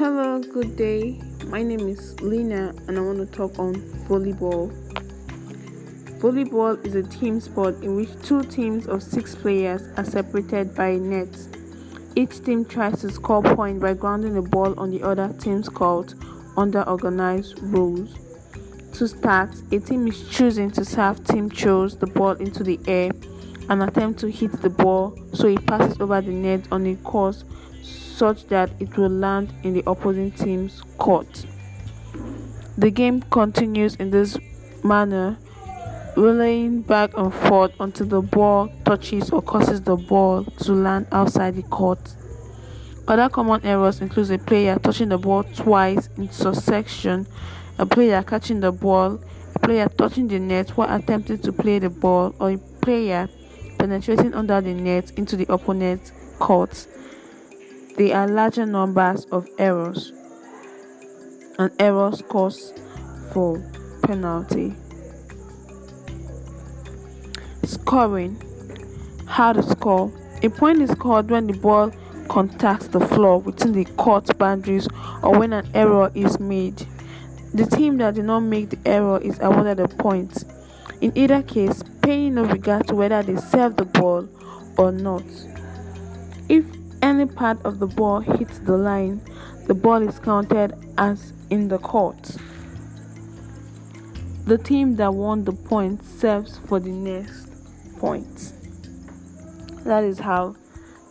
Hello, 0.00 0.40
good 0.40 0.76
day. 0.76 1.20
My 1.48 1.62
name 1.62 1.86
is 1.86 2.18
Lina 2.22 2.74
and 2.88 2.96
I 2.96 3.02
want 3.02 3.18
to 3.18 3.26
talk 3.26 3.58
on 3.58 3.74
volleyball. 4.08 4.72
Volleyball 6.20 6.82
is 6.86 6.94
a 6.94 7.02
team 7.02 7.38
sport 7.38 7.82
in 7.82 7.96
which 7.96 8.08
two 8.22 8.42
teams 8.44 8.86
of 8.86 9.02
six 9.02 9.34
players 9.34 9.82
are 9.98 10.04
separated 10.06 10.74
by 10.74 10.96
nets. 10.96 11.50
Each 12.16 12.42
team 12.42 12.64
tries 12.64 13.02
to 13.02 13.10
score 13.10 13.42
points 13.42 13.82
by 13.82 13.92
grounding 13.92 14.32
the 14.32 14.40
ball 14.40 14.72
on 14.80 14.90
the 14.90 15.02
other 15.02 15.34
team's 15.38 15.68
court 15.68 16.14
under 16.56 16.82
organized 16.88 17.62
rules. 17.62 18.16
To 18.94 19.06
start, 19.06 19.50
a 19.70 19.80
team 19.80 20.08
is 20.08 20.26
choosing 20.30 20.70
to 20.70 20.82
serve 20.82 21.22
team 21.24 21.50
throws 21.50 21.94
the 21.98 22.06
ball 22.06 22.36
into 22.36 22.64
the 22.64 22.80
air 22.86 23.10
and 23.68 23.82
attempt 23.82 24.20
to 24.20 24.30
hit 24.30 24.62
the 24.62 24.70
ball 24.70 25.14
so 25.34 25.46
it 25.46 25.66
passes 25.66 26.00
over 26.00 26.22
the 26.22 26.32
net 26.32 26.66
on 26.72 26.86
a 26.86 26.96
course 26.96 27.44
such 28.20 28.46
that 28.48 28.70
it 28.80 28.94
will 28.98 29.08
land 29.08 29.50
in 29.62 29.72
the 29.72 29.82
opposing 29.86 30.30
team's 30.30 30.82
court. 30.98 31.46
The 32.76 32.90
game 32.90 33.22
continues 33.22 33.94
in 33.94 34.10
this 34.10 34.36
manner, 34.84 35.38
relaying 36.18 36.82
back 36.82 37.16
and 37.16 37.32
forth 37.32 37.72
until 37.80 38.06
the 38.06 38.20
ball 38.20 38.70
touches 38.84 39.30
or 39.30 39.40
causes 39.40 39.80
the 39.80 39.96
ball 39.96 40.44
to 40.44 40.72
land 40.72 41.06
outside 41.12 41.56
the 41.56 41.62
court. 41.62 42.14
Other 43.08 43.30
common 43.30 43.64
errors 43.64 44.02
include 44.02 44.30
a 44.32 44.38
player 44.38 44.78
touching 44.78 45.08
the 45.08 45.16
ball 45.16 45.44
twice 45.44 46.10
in 46.18 46.30
succession, 46.30 47.26
a 47.78 47.86
player 47.86 48.22
catching 48.22 48.60
the 48.60 48.70
ball, 48.70 49.18
a 49.54 49.58
player 49.60 49.88
touching 49.88 50.28
the 50.28 50.38
net 50.38 50.68
while 50.76 50.94
attempting 50.94 51.38
to 51.38 51.52
play 51.54 51.78
the 51.78 51.88
ball, 51.88 52.34
or 52.38 52.50
a 52.50 52.58
player 52.82 53.30
penetrating 53.78 54.34
under 54.34 54.60
the 54.60 54.74
net 54.74 55.10
into 55.12 55.38
the 55.38 55.50
opponent's 55.50 56.12
court. 56.38 56.86
There 58.00 58.16
are 58.16 58.26
larger 58.26 58.64
numbers 58.64 59.26
of 59.26 59.46
errors, 59.58 60.10
and 61.58 61.70
errors 61.78 62.22
cause 62.22 62.72
for 63.30 63.62
penalty. 64.02 64.74
Scoring 67.62 68.40
How 69.26 69.52
to 69.52 69.62
score 69.62 70.10
A 70.42 70.48
point 70.48 70.80
is 70.80 70.92
scored 70.92 71.28
when 71.28 71.46
the 71.46 71.52
ball 71.52 71.92
contacts 72.28 72.88
the 72.88 73.00
floor 73.00 73.38
within 73.38 73.72
the 73.72 73.84
court 73.84 74.38
boundaries 74.38 74.88
or 75.22 75.38
when 75.38 75.52
an 75.52 75.68
error 75.74 76.10
is 76.14 76.40
made. 76.40 76.86
The 77.52 77.66
team 77.66 77.98
that 77.98 78.14
did 78.14 78.24
not 78.24 78.40
make 78.40 78.70
the 78.70 78.78
error 78.86 79.18
is 79.18 79.38
awarded 79.42 79.78
a 79.78 79.88
point. 79.88 80.42
In 81.02 81.12
either 81.14 81.42
case, 81.42 81.82
paying 82.00 82.36
no 82.36 82.44
regard 82.44 82.88
to 82.88 82.94
whether 82.94 83.22
they 83.22 83.36
serve 83.36 83.76
the 83.76 83.84
ball 83.84 84.26
or 84.78 84.90
not. 84.90 85.24
If 86.48 86.64
any 87.02 87.26
part 87.26 87.60
of 87.64 87.78
the 87.78 87.86
ball 87.86 88.20
hits 88.20 88.58
the 88.60 88.76
line, 88.76 89.20
the 89.66 89.74
ball 89.74 90.06
is 90.06 90.18
counted 90.18 90.74
as 90.98 91.32
in 91.50 91.68
the 91.68 91.78
court. 91.78 92.36
The 94.46 94.58
team 94.58 94.96
that 94.96 95.14
won 95.14 95.44
the 95.44 95.52
point 95.52 96.02
serves 96.02 96.58
for 96.66 96.80
the 96.80 96.90
next 96.90 97.48
point. 97.98 98.52
That 99.84 100.04
is 100.04 100.18
how 100.18 100.56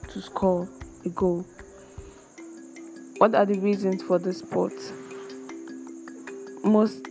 to 0.09 0.21
score 0.21 0.67
a 1.05 1.09
goal. 1.09 1.45
What 3.19 3.35
are 3.35 3.45
the 3.45 3.59
reasons 3.59 4.03
for 4.03 4.19
this 4.19 4.39
sport? 4.39 4.73
Most 6.63 7.07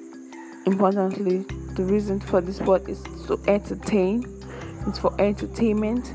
importantly, 0.67 1.45
the 1.75 1.85
reason 1.85 2.21
for 2.21 2.41
this 2.41 2.57
sport 2.57 2.89
is 2.89 3.03
to 3.27 3.41
entertain, 3.47 4.25
it's 4.87 4.99
for 4.99 5.19
entertainment, 5.21 6.13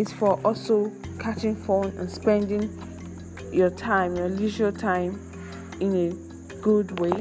it's 0.00 0.14
for 0.14 0.40
also 0.46 0.90
catching 1.18 1.54
fun 1.54 1.92
and 1.98 2.10
spending 2.10 2.70
your 3.52 3.68
time, 3.68 4.16
your 4.16 4.30
leisure 4.30 4.72
time 4.72 5.20
in 5.78 5.94
a 5.94 6.62
good 6.62 6.98
way. 6.98 7.12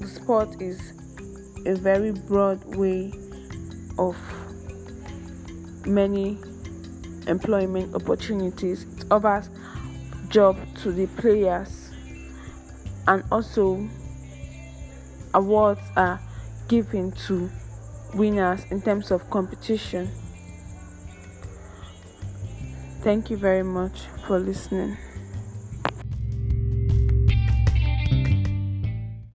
The 0.00 0.06
sport 0.06 0.62
is 0.62 0.94
a 1.66 1.74
very 1.74 2.12
broad 2.12 2.64
way 2.76 3.12
of 3.98 4.16
many 5.84 6.38
employment 7.26 7.94
opportunities. 7.94 8.84
It 8.84 9.04
offers 9.10 9.50
job 10.30 10.56
to 10.76 10.92
the 10.92 11.08
players 11.08 11.90
and 13.06 13.22
also 13.30 13.86
awards 15.34 15.82
are 15.94 16.18
given 16.68 17.12
to 17.26 17.50
winners 18.14 18.64
in 18.70 18.82
terms 18.82 19.10
of 19.10 19.28
competition. 19.30 20.10
Thank 23.02 23.30
you 23.30 23.36
very 23.36 23.62
much 23.62 24.02
for 24.26 24.38
listening. 24.38 24.96